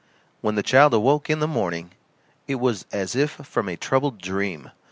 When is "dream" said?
4.19-4.71